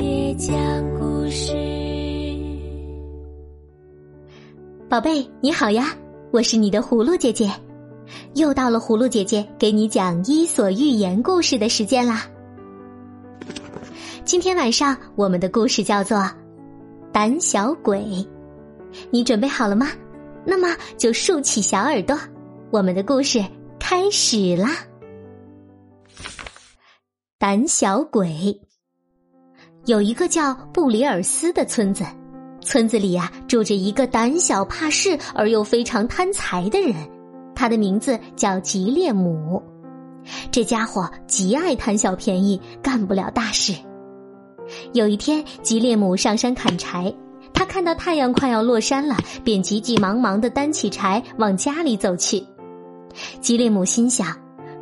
[0.00, 1.52] 姐讲故事。
[4.88, 5.94] 宝贝，你好呀，
[6.30, 7.50] 我是你的葫芦姐姐，
[8.34, 12.26] 又到了葫芦姐姐给你讲《伊索寓言》故事的时间啦。
[14.24, 16.16] 今天晚上我们的故事叫做
[17.12, 17.98] 《胆小鬼》，
[19.10, 19.88] 你准备好了吗？
[20.46, 22.18] 那么就竖起小耳朵，
[22.70, 23.44] 我们的故事
[23.78, 24.70] 开始啦。
[27.38, 28.58] 胆小鬼
[29.90, 32.04] 有一个叫布里尔斯的村子，
[32.60, 36.94] 村子里呀住着一个胆小怕事而又非常贪财的人，
[37.56, 39.60] 他的名字叫吉列姆。
[40.52, 43.74] 这家伙极爱贪小便宜，干不了大事。
[44.92, 47.12] 有一天，吉列姆上山砍柴，
[47.52, 52.46] 他看到太阳快要落山了，便急急忙忙的担起柴往家里走去。
[53.40, 54.28] 吉列姆心想，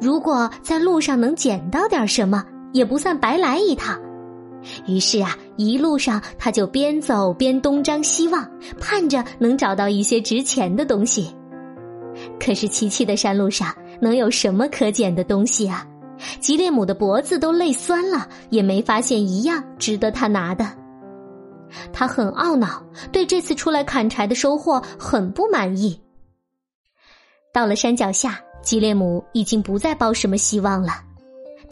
[0.03, 3.99] 如果在路上能捡到点什么，也不算白来一趟。
[4.87, 8.49] 于是啊，一路上他就边走边东张西望，
[8.81, 11.35] 盼着能找到一些值钱的东西。
[12.41, 15.87] 可是崎岖的山路上，能有什么可捡的东西啊？
[16.41, 20.67] 吉列姆的脖子都累酸了，也没发现一样值得他拿的。
[21.93, 26.01] 他很懊恼，对这次出来砍柴的收获很不满意。
[27.53, 31.08] 到了山脚下，吉列姆已经不再抱什么希望了。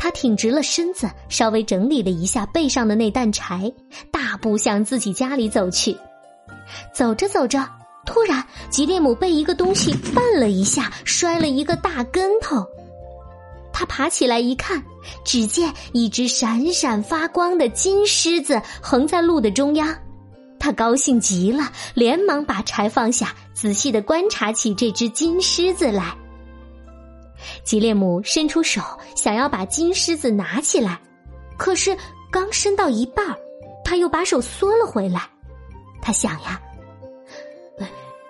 [0.07, 3.73] 他挺直了身子，稍微整理了一下背上的那担柴，
[4.13, 5.97] 大步向自己家里走去。
[6.95, 7.69] 走着走着，
[8.07, 12.65] 突然吉列姆被一个东西绊了一下，摔了一个大跟头。
[13.73, 14.81] 他爬起来一看，
[15.25, 19.93] 只见一只闪闪发光的金狮子横在路的中央。
[20.61, 26.17] 他高兴极了，连忙把柴放下，仔细的观察起这只金狮子来。
[27.67, 28.81] 吉列姆伸出手，
[29.17, 31.01] 想要把金狮子拿起来，
[31.59, 31.97] 可是
[32.31, 33.27] 刚伸到一半
[33.85, 35.23] 他又把手缩了回来。
[36.01, 36.61] 他想呀，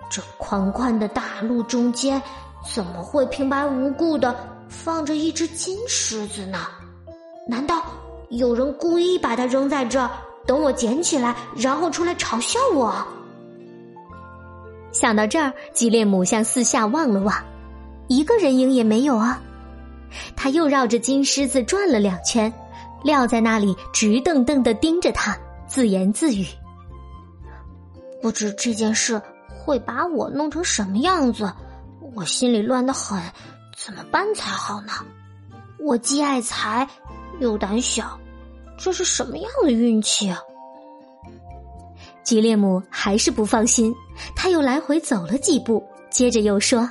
[0.09, 2.19] 这宽宽的大路中间，
[2.73, 4.35] 怎么会平白无故的？
[4.69, 6.67] 放着一只金狮子呢，
[7.47, 7.83] 难道
[8.29, 10.09] 有人故意把它扔在这儿，
[10.47, 12.91] 等我捡起来，然后出来嘲笑我？
[14.91, 17.33] 想到这儿，吉列姆向四下望了望，
[18.07, 19.41] 一个人影也没有啊。
[20.35, 22.51] 他又绕着金狮子转了两圈，
[23.03, 25.37] 撂在那里直瞪瞪的盯着他，
[25.67, 26.45] 自言自语
[28.21, 29.21] ：“不知这件事
[29.63, 31.51] 会把我弄成什么样子，
[32.15, 33.21] 我心里乱得很。”
[33.77, 34.91] 怎么办才好呢？
[35.77, 36.87] 我既爱财
[37.39, 38.19] 又胆小，
[38.75, 40.39] 这是什么样的运气啊？
[42.23, 43.93] 吉列姆还是不放心，
[44.35, 46.89] 他又来回走了几步，接着又说：“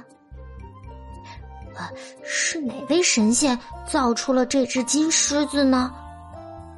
[2.39, 5.91] 是哪位神仙造出了这只金狮子呢？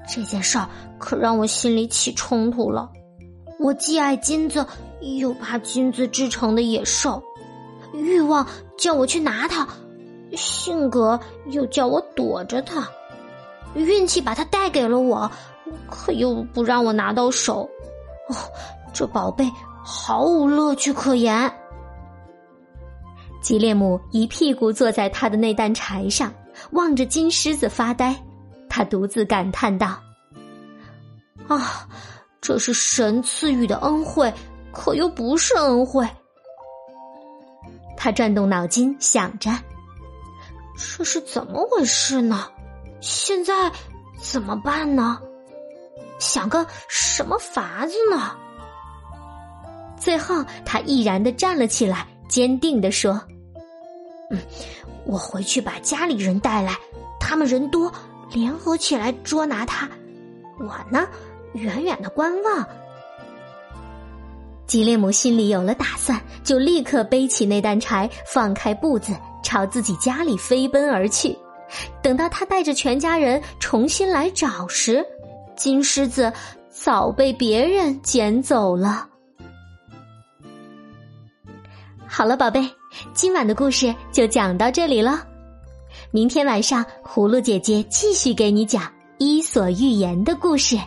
[0.08, 2.88] 这件事儿可让我心里起冲突了。
[3.58, 4.64] 我既爱金子，
[5.18, 7.20] 又怕金子制成的野兽，
[7.92, 8.46] 欲望
[8.78, 9.66] 叫我去拿它。”
[10.36, 12.88] 性格又叫我躲着它，
[13.74, 15.28] 运气把它带给了我，
[15.90, 17.68] 可又不让我拿到手。
[18.28, 18.36] 哦，
[18.92, 19.50] 这宝贝
[19.82, 21.52] 毫无乐趣可言。
[23.48, 26.30] 吉列姆一屁股坐在他的那担柴上，
[26.72, 28.14] 望着金狮子发呆。
[28.68, 29.98] 他独自感叹道
[31.48, 31.88] ：“啊，
[32.42, 34.30] 这是神赐予的恩惠，
[34.70, 36.06] 可又不是恩惠。”
[37.96, 39.50] 他转动脑筋想着。
[40.76, 42.46] 这是怎么回事呢？
[43.00, 43.72] 现在
[44.20, 45.18] 怎么办呢？
[46.18, 48.36] 想个什么法子呢？
[49.98, 53.18] 最后，他毅然的站了起来，坚定的说
[54.30, 54.38] ：“嗯，
[55.04, 56.76] 我回去把家里人带来，
[57.18, 57.92] 他们人多，
[58.30, 59.88] 联合起来捉拿他。
[60.58, 61.08] 我呢，
[61.54, 62.66] 远远的观望。”
[64.66, 69.14] 吉列姆心里有了打算，就立刻背起那担柴，放开步子。
[69.40, 71.34] 朝自己家里飞奔而去，
[72.02, 75.02] 等到他带着全家人重新来找时，
[75.56, 76.30] 金狮子
[76.68, 79.08] 早被别人捡走了。
[82.06, 82.68] 好了，宝贝，
[83.14, 85.26] 今晚的故事就讲到这里了。
[86.10, 88.82] 明天晚上，葫芦姐姐继续给你讲
[89.18, 90.78] 《伊索寓言》的故事。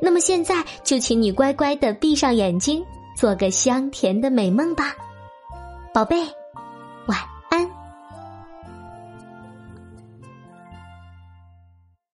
[0.00, 2.82] 那么现在，就请你乖乖的闭上眼睛，
[3.16, 4.94] 做个香甜的美梦吧，
[5.92, 6.37] 宝贝。